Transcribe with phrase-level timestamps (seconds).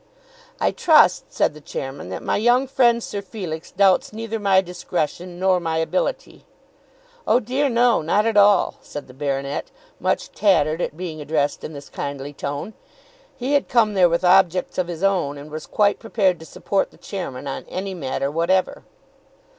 [0.59, 5.37] "I trust," said the Chairman, "that my young friend, Sir Felix, doubts neither my discretion
[5.39, 6.43] nor my ability."
[7.27, 9.69] "Oh dear, no; not at all," said the baronet,
[9.99, 12.73] much flattered at being addressed in this kindly tone.
[13.37, 16.89] He had come there with objects of his own, and was quite prepared to support
[16.89, 18.81] the Chairman on any matter whatever.